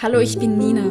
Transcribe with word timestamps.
Hallo, 0.00 0.20
ich 0.20 0.38
bin 0.38 0.58
Nina 0.58 0.84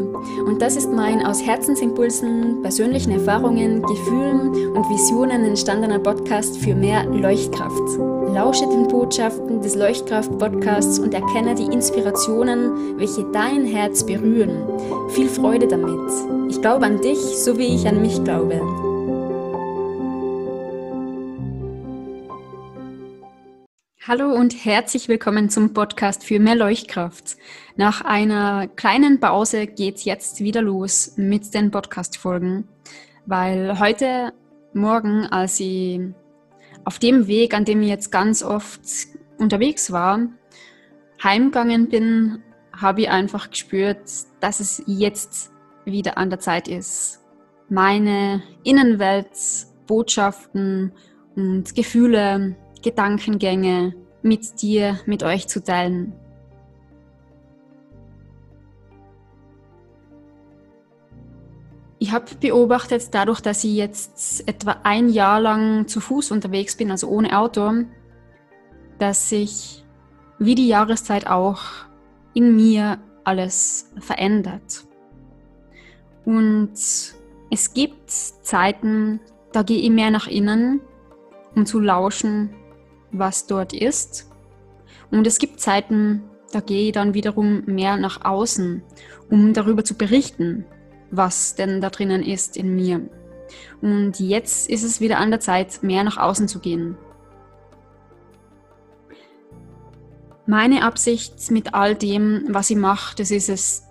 und 0.46 0.62
das 0.62 0.76
ist 0.76 0.92
mein 0.92 1.26
aus 1.26 1.42
Herzensimpulsen, 1.42 2.62
persönlichen 2.62 3.12
Erfahrungen, 3.12 3.82
Gefühlen 3.82 4.50
und 4.76 4.90
Visionen 4.90 5.46
entstandener 5.46 5.98
Podcast 5.98 6.58
für 6.58 6.76
mehr 6.76 7.06
Leuchtkraft. 7.06 7.98
Lausche 8.34 8.68
den 8.68 8.90
Botschaften 8.90 9.62
des 9.62 9.76
Leuchtkraft-Podcasts 9.76 11.00
und 11.00 11.14
erkenne 11.14 11.56
die 11.56 11.72
Inspirationen, 11.72 13.00
welche 13.00 13.24
dein 13.32 13.66
Herz 13.66 14.06
berühren. 14.06 14.68
Viel 15.12 15.30
Freude 15.30 15.70
damit. 15.70 16.12
Ich 16.50 16.62
glaube 16.62 16.86
an 16.86 17.00
dich, 17.00 17.18
so 17.18 17.58
wie 17.58 17.76
ich 17.76 17.88
an 17.88 18.02
mich 18.02 18.22
glaube. 18.26 18.60
Hallo 24.08 24.32
und 24.32 24.64
herzlich 24.64 25.10
willkommen 25.10 25.50
zum 25.50 25.74
Podcast 25.74 26.24
für 26.24 26.40
mehr 26.40 26.56
Leuchtkraft. 26.56 27.36
Nach 27.76 28.00
einer 28.00 28.70
kleinen 28.70 29.20
Pause 29.20 29.68
geht's 29.68 30.06
jetzt 30.06 30.40
wieder 30.40 30.62
los 30.62 31.16
mit 31.18 31.54
den 31.54 31.72
Podcast-Folgen, 31.72 32.70
weil 33.26 33.78
heute 33.82 34.32
Morgen, 34.74 35.26
als 35.26 35.60
ich 35.60 36.00
auf 36.86 37.00
dem 37.00 37.28
Weg, 37.28 37.54
an 37.54 37.66
dem 37.66 37.82
ich 37.82 37.90
jetzt 37.90 38.10
ganz 38.10 38.44
oft 38.44 38.80
unterwegs 39.40 39.92
war, 39.92 40.22
heimgegangen 41.22 41.90
bin, 41.90 42.42
habe 42.72 43.02
ich 43.02 43.10
einfach 43.10 43.50
gespürt, 43.50 44.10
dass 44.40 44.62
es 44.62 44.82
jetzt 44.88 45.52
wieder 45.84 46.18
an 46.18 46.30
der 46.30 46.40
Zeit 46.40 46.70
ist, 46.70 47.20
meine 47.68 48.42
Innenwelt, 48.64 49.28
Botschaften 49.86 50.94
und 51.36 51.76
Gefühle 51.76 52.56
Gedankengänge 52.82 53.96
mit 54.22 54.62
dir, 54.62 55.00
mit 55.06 55.24
euch 55.24 55.48
zu 55.48 55.64
teilen. 55.64 56.14
Ich 62.00 62.12
habe 62.12 62.26
beobachtet, 62.40 63.10
dadurch, 63.12 63.42
dass 63.42 63.64
ich 63.64 63.76
jetzt 63.76 64.48
etwa 64.48 64.78
ein 64.84 65.10
Jahr 65.10 65.42
lang 65.42 65.88
zu 65.88 66.00
Fuß 66.00 66.32
unterwegs 66.32 66.78
bin, 66.78 66.92
also 66.92 67.08
ohne 67.08 67.38
Auto, 67.38 67.72
dass 69.00 69.30
sich 69.30 69.84
wie 70.38 70.56
die 70.56 70.68
Jahreszeit 70.68 71.28
auch 71.28 71.62
in 72.34 72.56
mir 72.56 73.00
alles 73.24 73.92
verändert. 74.00 74.86
Und 76.26 76.74
es 77.50 77.74
gibt 77.74 78.12
Zeiten, 78.12 79.20
da 79.52 79.64
gehe 79.64 79.80
ich 79.80 79.90
mehr 79.90 80.12
nach 80.12 80.28
innen, 80.28 80.82
um 81.56 81.66
zu 81.66 81.80
lauschen, 81.80 82.54
was 83.20 83.48
dort 83.48 83.74
ist. 83.74 84.30
Und 85.12 85.26
es 85.28 85.40
gibt 85.40 85.60
Zeiten, 85.60 86.24
da 86.52 86.60
gehe 86.60 86.88
ich 86.88 86.92
dann 86.94 87.14
wiederum 87.14 87.64
mehr 87.66 87.98
nach 87.98 88.24
außen, 88.24 88.84
um 89.30 89.54
darüber 89.54 89.84
zu 89.84 89.96
berichten, 89.96 90.66
was 91.12 91.56
denn 91.56 91.82
da 91.82 91.90
drinnen 91.90 92.24
ist 92.24 92.58
in 92.58 92.76
mir. 92.76 93.02
Und 93.82 94.20
jetzt 94.20 94.70
ist 94.70 94.84
es 94.84 95.00
wieder 95.00 95.20
an 95.20 95.32
der 95.32 95.40
Zeit, 95.40 95.84
mehr 95.84 96.04
nach 96.04 96.18
außen 96.18 96.48
zu 96.48 96.60
gehen. 96.60 96.98
Meine 100.46 100.84
Absicht 100.84 101.52
mit 101.52 101.74
all 101.74 101.96
dem, 101.96 102.46
was 102.48 102.70
ich 102.70 102.78
mache, 102.78 103.16
das 103.18 103.32
ist 103.32 103.50
es, 103.50 103.84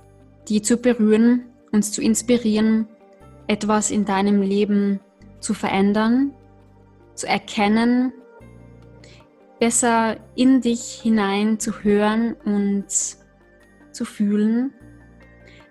die 0.49 0.63
zu 0.63 0.79
berühren, 0.79 1.45
uns 1.71 1.93
zu 1.93 2.01
inspirieren, 2.01 2.89
etwas 3.47 3.91
in 3.91 4.05
deinem 4.07 4.41
Leben 4.41 5.01
zu 5.41 5.53
verändern, 5.53 6.33
zu 7.15 7.27
erkennen, 7.27 8.13
besser 9.59 10.17
in 10.35 10.61
dich 10.61 11.01
hinein 11.03 11.59
zu 11.59 11.83
hören 11.83 12.35
und 12.45 12.87
zu 13.93 14.05
fühlen, 14.05 14.73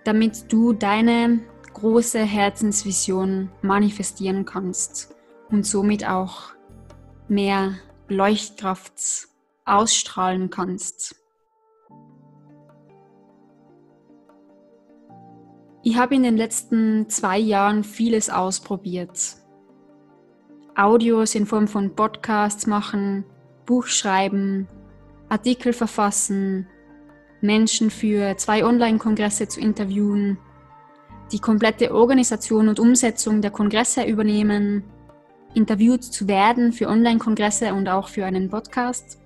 damit 0.03 0.51
du 0.51 0.73
deine 0.73 1.39
große 1.73 2.19
Herzensvision 2.19 3.51
manifestieren 3.61 4.45
kannst 4.45 5.15
und 5.49 5.65
somit 5.65 6.07
auch 6.07 6.53
mehr 7.27 7.75
Leuchtkraft 8.07 9.27
ausstrahlen 9.65 10.49
kannst. 10.49 11.15
Ich 15.83 15.97
habe 15.97 16.15
in 16.15 16.23
den 16.23 16.37
letzten 16.37 17.09
zwei 17.09 17.37
Jahren 17.37 17.83
vieles 17.83 18.29
ausprobiert. 18.29 19.35
Audios 20.75 21.35
in 21.35 21.45
Form 21.45 21.67
von 21.67 21.95
Podcasts 21.95 22.65
machen, 22.65 23.23
Buch 23.65 23.87
schreiben, 23.87 24.67
Artikel 25.29 25.73
verfassen, 25.73 26.67
Menschen 27.41 27.89
für 27.89 28.37
zwei 28.37 28.63
Online-Kongresse 28.63 29.47
zu 29.47 29.59
interviewen, 29.59 30.37
die 31.31 31.39
komplette 31.39 31.93
Organisation 31.93 32.67
und 32.67 32.79
Umsetzung 32.79 33.41
der 33.41 33.51
Kongresse 33.51 34.03
übernehmen, 34.03 34.83
interviewt 35.53 36.03
zu 36.03 36.27
werden 36.27 36.73
für 36.73 36.87
Online-Kongresse 36.87 37.73
und 37.73 37.87
auch 37.87 38.09
für 38.09 38.25
einen 38.25 38.49
Podcast, 38.49 39.19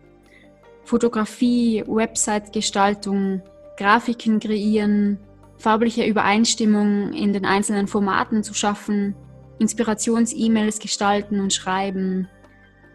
Fotografie, 0.84 1.84
Website-Gestaltung, 1.86 3.42
Grafiken 3.78 4.40
kreieren, 4.40 5.20
farbliche 5.58 6.06
Übereinstimmung 6.06 7.14
in 7.14 7.34
den 7.34 7.46
einzelnen 7.46 7.88
Formaten 7.88 8.44
zu 8.44 8.54
schaffen, 8.54 9.16
Inspirations-E-Mails 9.60 10.80
gestalten 10.80 11.40
und 11.42 11.54
schreiben, 11.54 12.30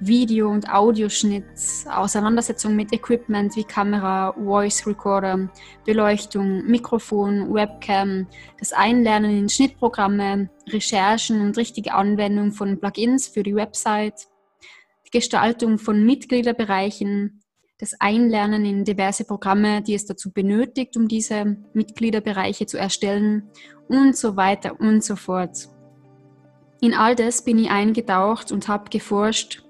Video- 0.07 0.51
und 0.51 0.69
Audioschnitt, 0.69 1.45
Auseinandersetzung 1.91 2.77
mit 2.77 2.93
Equipment 2.93 3.57
wie 3.57 3.65
Kamera, 3.65 4.33
Voice 4.33 4.87
Recorder, 4.87 5.51
Beleuchtung, 5.85 6.65
Mikrofon, 6.67 7.53
Webcam, 7.53 8.27
das 8.59 8.73
Einlernen 8.73 9.39
in 9.39 9.49
Schnittprogramme, 9.49 10.51
Recherchen 10.69 11.41
und 11.41 11.57
richtige 11.57 11.95
Anwendung 11.95 12.53
von 12.53 12.79
Plugins 12.79 13.29
für 13.29 13.43
die 13.43 13.55
Website, 13.55 14.29
die 15.07 15.11
Gestaltung 15.11 15.79
von 15.79 16.05
Mitgliederbereichen, 16.05 17.43
das 17.79 17.95
Einlernen 18.01 18.65
in 18.65 18.85
diverse 18.85 19.25
Programme, 19.25 19.83
die 19.83 19.95
es 19.95 20.07
dazu 20.07 20.33
benötigt, 20.33 20.97
um 20.97 21.09
diese 21.09 21.57
Mitgliederbereiche 21.73 22.67
zu 22.67 22.79
erstellen 22.79 23.51
und 23.89 24.17
so 24.17 24.37
weiter 24.37 24.79
und 24.79 25.03
so 25.03 25.17
fort. 25.17 25.69
In 26.81 26.95
all 26.95 27.17
das 27.17 27.43
bin 27.45 27.59
ich 27.59 27.71
eingetaucht 27.71 28.53
und 28.53 28.69
habe 28.69 28.91
geforscht, 28.91 29.64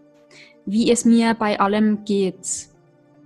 wie 0.66 0.91
es 0.91 1.04
mir 1.04 1.34
bei 1.34 1.60
allem 1.60 2.04
geht, 2.04 2.69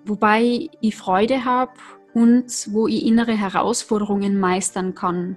wobei 0.04 0.68
ich 0.80 0.96
Freude 0.96 1.44
habe 1.44 1.72
und 2.14 2.68
wo 2.72 2.88
ich 2.88 3.06
innere 3.06 3.36
Herausforderungen 3.36 4.38
meistern 4.40 4.94
kann. 4.94 5.36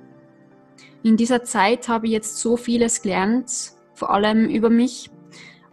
In 1.04 1.18
dieser 1.18 1.44
Zeit 1.44 1.88
habe 1.88 2.08
ich 2.08 2.14
jetzt 2.14 2.38
so 2.38 2.58
vieles 2.58 3.02
gelernt, 3.02 3.74
vor 3.94 4.12
allem 4.12 4.50
über 4.50 4.70
mich, 4.70 5.10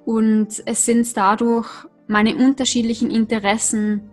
und 0.05 0.63
es 0.65 0.87
sind 0.87 1.15
dadurch 1.17 1.69
meine 2.07 2.35
unterschiedlichen 2.35 3.11
Interessen 3.11 4.09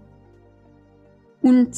und 1.42 1.72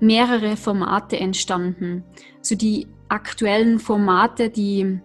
mehrere 0.00 0.56
Formate 0.56 1.18
entstanden. 1.18 2.04
So 2.42 2.56
die 2.56 2.86
aktuellen 3.08 3.78
Formate, 3.78 4.50
die 4.50 5.00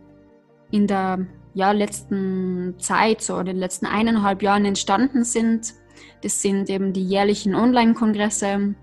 in 0.71 0.87
der 0.87 1.25
ja, 1.53 1.71
letzten 1.71 2.75
Zeit, 2.79 3.21
so 3.21 3.37
in 3.39 3.45
den 3.45 3.57
letzten 3.57 3.85
eineinhalb 3.85 4.41
Jahren 4.41 4.65
entstanden 4.65 5.23
sind. 5.23 5.73
Das 6.21 6.41
sind 6.41 6.69
eben 6.69 6.93
die 6.93 7.05
jährlichen 7.05 7.55
Online-Kongresse, 7.55 8.75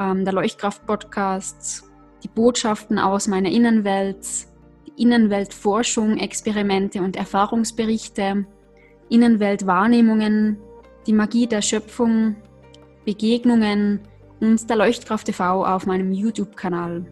ähm, 0.00 0.24
der 0.24 0.32
Leuchtkraft-Podcast, 0.32 1.84
die 2.22 2.28
Botschaften 2.28 2.98
aus 2.98 3.28
meiner 3.28 3.50
Innenwelt, 3.50 4.26
die 4.86 5.02
Innenweltforschung, 5.02 6.18
Experimente 6.18 7.00
und 7.00 7.16
Erfahrungsberichte, 7.16 8.46
Innenweltwahrnehmungen, 9.08 10.58
die 11.06 11.12
Magie 11.12 11.46
der 11.46 11.62
Schöpfung, 11.62 12.36
Begegnungen 13.04 14.00
und 14.40 14.68
der 14.68 14.76
Leuchtkraft 14.76 15.26
TV 15.26 15.64
auf 15.64 15.86
meinem 15.86 16.12
YouTube-Kanal. 16.12 17.04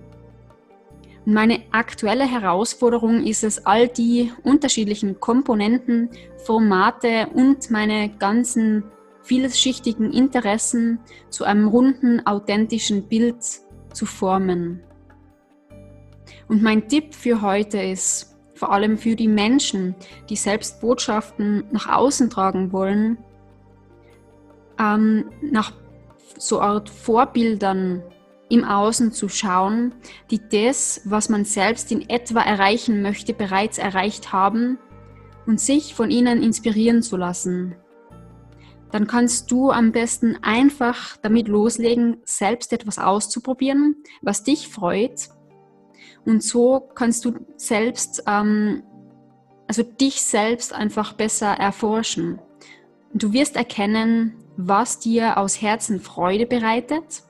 Meine 1.27 1.61
aktuelle 1.71 2.25
Herausforderung 2.25 3.25
ist 3.25 3.45
es, 3.45 3.67
all 3.67 3.89
die 3.89 4.33
unterschiedlichen 4.43 5.21
Komponenten, 5.21 6.11
Formate 6.45 7.29
und 7.35 7.71
meine 7.71 8.09
ganzen 8.09 8.85
vielschichtigen 9.23 10.13
Interessen 10.13 10.99
zu 11.29 11.45
einem 11.45 11.69
runden, 11.69 12.27
authentischen 12.27 13.07
Bild 13.07 13.37
zu 13.93 14.07
formen. 14.07 14.83
Und 16.49 16.63
mein 16.63 16.89
Tipp 16.89 17.15
für 17.15 17.43
heute 17.43 17.81
ist, 17.81 18.37
vor 18.55 18.73
allem 18.73 18.99
für 18.99 19.15
die 19.15 19.29
Menschen, 19.29 19.95
die 20.29 20.37
selbst 20.37 20.81
Botschaften 20.81 21.65
nach 21.71 21.89
außen 21.89 22.31
tragen 22.31 22.73
wollen, 22.73 23.19
ähm, 24.79 25.31
nach 25.43 25.73
so 26.39 26.61
Art 26.61 26.89
Vorbildern 26.89 28.03
im 28.51 28.65
Außen 28.65 29.13
zu 29.13 29.29
schauen, 29.29 29.95
die 30.31 30.41
das, 30.51 31.03
was 31.05 31.29
man 31.29 31.45
selbst 31.45 31.91
in 31.93 32.09
etwa 32.11 32.41
erreichen 32.41 33.01
möchte, 33.01 33.33
bereits 33.33 33.79
erreicht 33.79 34.33
haben 34.33 34.79
und 35.47 35.61
sich 35.61 35.95
von 35.95 36.11
ihnen 36.11 36.43
inspirieren 36.43 37.03
zu 37.03 37.17
lassen. 37.17 37.77
dann 38.93 39.07
kannst 39.07 39.53
du 39.53 39.71
am 39.71 39.93
besten 39.93 40.39
einfach 40.43 41.17
damit 41.19 41.47
loslegen, 41.47 42.17
selbst 42.25 42.73
etwas 42.73 42.99
auszuprobieren, 42.99 43.95
was 44.21 44.43
dich 44.43 44.67
freut. 44.67 45.29
Und 46.25 46.43
so 46.43 46.81
kannst 46.97 47.25
du 47.25 47.35
selbst, 47.57 48.25
ähm, 48.27 48.83
also 49.69 49.85
dich 49.85 50.23
selbst 50.23 50.73
einfach 50.73 51.13
besser 51.13 51.53
erforschen. 51.53 52.41
Du 53.15 53.33
wirst 53.33 53.55
erkennen, 53.55 54.35
was 54.57 54.99
dir 54.99 55.39
aus 55.39 55.63
Herzen 55.63 56.01
Freude 56.01 56.47
bereitet, 56.47 57.23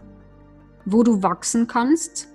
wo 0.85 1.03
du 1.03 1.23
wachsen 1.23 1.67
kannst, 1.67 2.29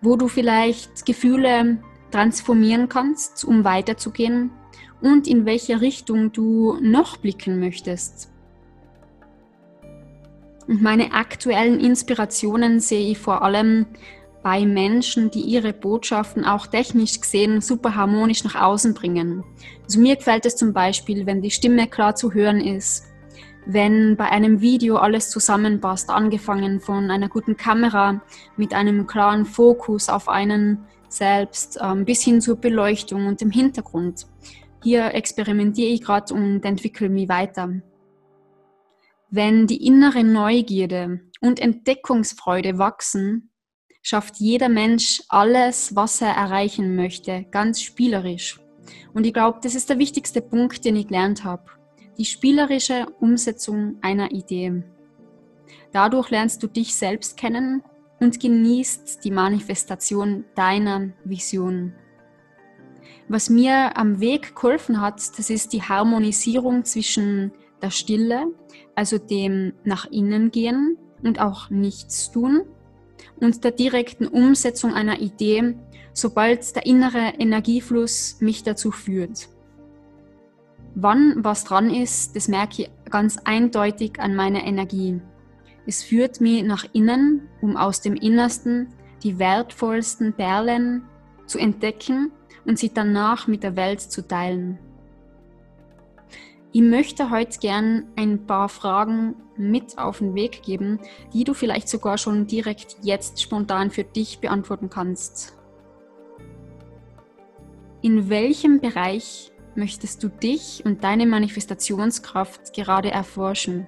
wo 0.00 0.16
du 0.16 0.28
vielleicht 0.28 1.06
Gefühle 1.06 1.78
transformieren 2.10 2.88
kannst, 2.88 3.44
um 3.44 3.64
weiterzugehen 3.64 4.50
und 5.00 5.26
in 5.26 5.46
welche 5.46 5.80
Richtung 5.80 6.32
du 6.32 6.78
noch 6.80 7.16
blicken 7.16 7.58
möchtest. 7.58 8.30
Und 10.68 10.80
meine 10.80 11.12
aktuellen 11.12 11.80
Inspirationen 11.80 12.80
sehe 12.80 13.10
ich 13.10 13.18
vor 13.18 13.42
allem 13.42 13.86
bei 14.42 14.64
Menschen, 14.66 15.30
die 15.30 15.40
ihre 15.40 15.72
Botschaften 15.72 16.44
auch 16.44 16.66
technisch 16.66 17.20
gesehen 17.20 17.60
super 17.60 17.94
harmonisch 17.94 18.44
nach 18.44 18.56
außen 18.56 18.94
bringen. 18.94 19.44
Also 19.84 20.00
mir 20.00 20.16
gefällt 20.16 20.46
es 20.46 20.56
zum 20.56 20.72
Beispiel, 20.72 21.26
wenn 21.26 21.42
die 21.42 21.50
Stimme 21.50 21.86
klar 21.86 22.14
zu 22.16 22.32
hören 22.32 22.60
ist, 22.60 23.11
wenn 23.66 24.16
bei 24.16 24.26
einem 24.26 24.60
Video 24.60 24.96
alles 24.96 25.30
zusammenpasst, 25.30 26.10
angefangen 26.10 26.80
von 26.80 27.10
einer 27.10 27.28
guten 27.28 27.56
Kamera 27.56 28.22
mit 28.56 28.74
einem 28.74 29.06
klaren 29.06 29.44
Fokus 29.44 30.08
auf 30.08 30.28
einen 30.28 30.84
selbst 31.08 31.78
ähm, 31.80 32.04
bis 32.04 32.22
hin 32.22 32.40
zur 32.40 32.56
Beleuchtung 32.56 33.26
und 33.26 33.40
dem 33.40 33.50
Hintergrund. 33.50 34.26
Hier 34.82 35.14
experimentiere 35.14 35.90
ich 35.90 36.02
gerade 36.02 36.34
und 36.34 36.64
entwickle 36.64 37.08
mich 37.08 37.28
weiter. 37.28 37.82
Wenn 39.30 39.66
die 39.66 39.86
innere 39.86 40.24
Neugierde 40.24 41.20
und 41.40 41.60
Entdeckungsfreude 41.60 42.78
wachsen, 42.78 43.50
schafft 44.02 44.36
jeder 44.38 44.68
Mensch 44.68 45.22
alles, 45.28 45.94
was 45.94 46.20
er 46.20 46.34
erreichen 46.34 46.96
möchte, 46.96 47.46
ganz 47.50 47.80
spielerisch. 47.80 48.60
Und 49.14 49.26
ich 49.26 49.32
glaube, 49.32 49.60
das 49.62 49.74
ist 49.74 49.88
der 49.88 49.98
wichtigste 49.98 50.42
Punkt, 50.42 50.84
den 50.84 50.96
ich 50.96 51.06
gelernt 51.06 51.44
habe. 51.44 51.64
Die 52.18 52.24
spielerische 52.24 53.06
Umsetzung 53.20 53.96
einer 54.02 54.32
Idee. 54.32 54.82
Dadurch 55.92 56.30
lernst 56.30 56.62
du 56.62 56.66
dich 56.66 56.94
selbst 56.94 57.36
kennen 57.36 57.82
und 58.20 58.38
genießt 58.38 59.24
die 59.24 59.30
Manifestation 59.30 60.44
deiner 60.54 61.10
Vision. 61.24 61.94
Was 63.28 63.48
mir 63.48 63.96
am 63.96 64.20
Weg 64.20 64.54
geholfen 64.54 65.00
hat, 65.00 65.20
das 65.38 65.48
ist 65.48 65.72
die 65.72 65.82
Harmonisierung 65.82 66.84
zwischen 66.84 67.52
der 67.80 67.90
Stille, 67.90 68.46
also 68.94 69.18
dem 69.18 69.72
nach 69.84 70.06
innen 70.10 70.50
gehen 70.50 70.98
und 71.22 71.40
auch 71.40 71.70
nichts 71.70 72.30
tun, 72.30 72.62
und 73.36 73.64
der 73.64 73.72
direkten 73.72 74.28
Umsetzung 74.28 74.92
einer 74.92 75.20
Idee, 75.20 75.74
sobald 76.12 76.76
der 76.76 76.86
innere 76.86 77.34
Energiefluss 77.38 78.36
mich 78.40 78.62
dazu 78.62 78.90
führt. 78.90 79.48
Wann 80.94 81.42
was 81.42 81.64
dran 81.64 81.90
ist, 81.90 82.36
das 82.36 82.48
merke 82.48 82.82
ich 82.82 82.90
ganz 83.10 83.38
eindeutig 83.44 84.20
an 84.20 84.34
meiner 84.34 84.64
Energie. 84.64 85.20
Es 85.86 86.02
führt 86.02 86.40
mich 86.40 86.62
nach 86.62 86.84
innen, 86.92 87.48
um 87.60 87.76
aus 87.76 88.00
dem 88.00 88.14
Innersten 88.14 88.88
die 89.22 89.38
wertvollsten 89.38 90.34
Perlen 90.34 91.04
zu 91.46 91.58
entdecken 91.58 92.30
und 92.64 92.78
sie 92.78 92.92
danach 92.92 93.46
mit 93.46 93.62
der 93.62 93.76
Welt 93.76 94.00
zu 94.00 94.26
teilen. 94.26 94.78
Ich 96.74 96.82
möchte 96.82 97.30
heute 97.30 97.58
gern 97.58 98.06
ein 98.16 98.46
paar 98.46 98.68
Fragen 98.68 99.34
mit 99.56 99.98
auf 99.98 100.18
den 100.18 100.34
Weg 100.34 100.62
geben, 100.62 101.00
die 101.34 101.44
du 101.44 101.52
vielleicht 101.52 101.88
sogar 101.88 102.16
schon 102.16 102.46
direkt 102.46 102.96
jetzt 103.02 103.42
spontan 103.42 103.90
für 103.90 104.04
dich 104.04 104.38
beantworten 104.38 104.88
kannst. 104.88 105.54
In 108.00 108.30
welchem 108.30 108.80
Bereich 108.80 109.51
möchtest 109.76 110.22
du 110.22 110.28
dich 110.28 110.82
und 110.84 111.04
deine 111.04 111.26
Manifestationskraft 111.26 112.72
gerade 112.74 113.10
erforschen? 113.10 113.86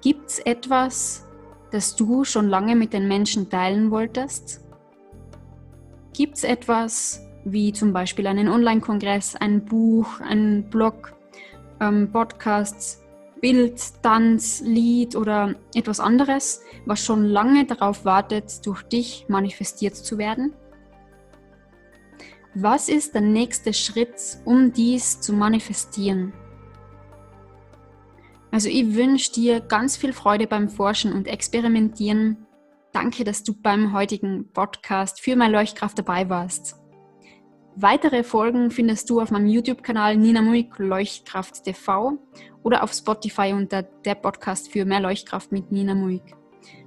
Gibt 0.00 0.30
es 0.30 0.38
etwas, 0.40 1.26
das 1.70 1.96
du 1.96 2.24
schon 2.24 2.48
lange 2.48 2.76
mit 2.76 2.92
den 2.92 3.08
Menschen 3.08 3.50
teilen 3.50 3.90
wolltest? 3.90 4.60
Gibt 6.12 6.36
es 6.36 6.44
etwas 6.44 7.22
wie 7.44 7.72
zum 7.72 7.92
Beispiel 7.92 8.26
einen 8.26 8.48
Online-Kongress, 8.48 9.36
ein 9.36 9.64
Buch, 9.64 10.20
einen 10.20 10.68
Blog, 10.68 11.14
ähm, 11.80 12.10
Podcasts, 12.10 13.02
Bild, 13.40 13.80
Tanz, 14.02 14.62
Lied 14.64 15.14
oder 15.14 15.54
etwas 15.74 16.00
anderes, 16.00 16.62
was 16.86 17.04
schon 17.04 17.24
lange 17.24 17.66
darauf 17.66 18.04
wartet, 18.04 18.66
durch 18.66 18.82
dich 18.82 19.26
manifestiert 19.28 19.94
zu 19.94 20.18
werden? 20.18 20.54
Was 22.58 22.88
ist 22.88 23.14
der 23.14 23.20
nächste 23.20 23.74
Schritt, 23.74 24.38
um 24.46 24.72
dies 24.72 25.20
zu 25.20 25.34
manifestieren? 25.34 26.32
Also 28.50 28.70
ich 28.70 28.94
wünsche 28.94 29.30
dir 29.30 29.60
ganz 29.60 29.98
viel 29.98 30.14
Freude 30.14 30.46
beim 30.46 30.70
Forschen 30.70 31.12
und 31.12 31.28
Experimentieren. 31.28 32.46
Danke, 32.94 33.24
dass 33.24 33.42
du 33.42 33.52
beim 33.52 33.92
heutigen 33.92 34.50
Podcast 34.54 35.20
für 35.20 35.36
meine 35.36 35.52
Leuchtkraft 35.52 35.98
dabei 35.98 36.30
warst. 36.30 36.76
Weitere 37.74 38.24
Folgen 38.24 38.70
findest 38.70 39.10
du 39.10 39.20
auf 39.20 39.30
meinem 39.30 39.48
YouTube-Kanal 39.48 40.16
Nina 40.16 40.40
Muik 40.40 40.78
Leuchtkraft 40.78 41.62
TV 41.62 42.16
oder 42.62 42.82
auf 42.82 42.94
Spotify 42.94 43.52
unter 43.52 43.82
der 43.82 44.14
Podcast 44.14 44.72
für 44.72 44.86
mehr 44.86 45.00
Leuchtkraft 45.00 45.52
mit 45.52 45.70
Nina 45.72 45.94
Muik. 45.94 46.34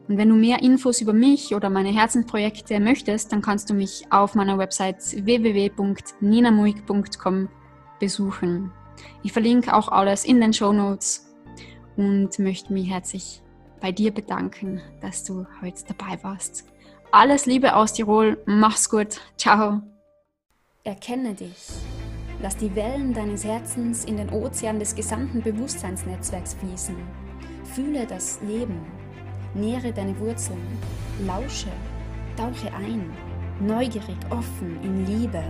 Und 0.10 0.18
wenn 0.18 0.28
du 0.30 0.36
mehr 0.36 0.62
Infos 0.64 1.02
über 1.02 1.14
mich 1.14 1.54
oder 1.54 1.70
meine 1.70 1.90
Herzensprojekte 1.90 2.80
möchtest, 2.80 3.32
dann 3.32 3.44
kannst 3.44 3.70
du 3.70 3.76
mich 3.76 4.08
auf 4.10 4.34
meiner 4.34 4.58
Website 4.58 4.98
www.ninamuik.com 5.24 7.50
besuchen. 8.00 8.72
Ich 9.22 9.34
verlinke 9.34 9.76
auch 9.76 9.88
alles 9.88 10.26
in 10.26 10.42
den 10.42 10.52
Show 10.52 10.74
Notes 10.74 11.32
und 11.96 12.40
möchte 12.40 12.74
mich 12.74 12.90
herzlich 12.90 13.44
bei 13.82 13.92
dir 13.92 14.12
bedanken, 14.12 14.82
dass 15.00 15.24
du 15.24 15.46
heute 15.62 15.84
dabei 15.88 16.18
warst. 16.24 16.66
Alles 17.12 17.46
Liebe 17.46 17.76
aus 17.76 17.94
Tirol, 17.94 18.42
mach's 18.48 18.90
gut, 18.90 19.22
ciao. 19.38 19.84
Erkenne 20.84 21.36
dich. 21.36 21.68
Lass 22.42 22.58
die 22.58 22.76
Wellen 22.76 23.14
deines 23.14 23.44
Herzens 23.44 24.06
in 24.06 24.18
den 24.18 24.32
Ozean 24.32 24.80
des 24.80 24.96
gesamten 24.96 25.44
Bewusstseinsnetzwerks 25.44 26.56
fließen. 26.56 26.96
Fühle 27.76 28.08
das 28.08 28.42
Leben. 28.42 28.82
Nähre 29.54 29.92
deine 29.92 30.18
Wurzeln. 30.19 30.66
Lausche. 31.25 31.72
Tauche 32.38 32.74
ein. 32.74 33.12
Neugierig, 33.60 34.18
offen, 34.30 34.81
in 34.83 35.06
Liebe. 35.06 35.44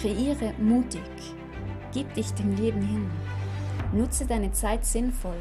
Kreiere 0.00 0.52
mutig. 0.58 1.02
Gib 1.92 2.12
dich 2.14 2.32
dem 2.34 2.54
Leben 2.56 2.82
hin. 2.82 3.10
Nutze 3.92 4.26
deine 4.26 4.52
Zeit 4.52 4.84
sinnvoll. 4.84 5.40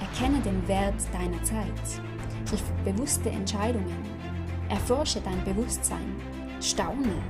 Erkenne 0.00 0.40
den 0.40 0.66
Wert 0.66 0.94
deiner 1.12 1.42
Zeit. 1.42 2.02
Triff 2.46 2.64
bewusste 2.84 3.30
Entscheidungen. 3.30 3.96
Erforsche 4.68 5.20
dein 5.20 5.44
Bewusstsein. 5.44 6.16
Staune 6.60 7.22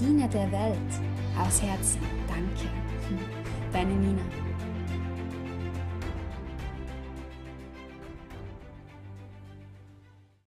Diene 0.00 0.28
der 0.28 0.50
Welt 0.50 0.92
aus 1.38 1.62
Herzen. 1.62 2.00
Danke. 2.26 2.68
Deine 3.72 3.94
Nina. 3.94 4.43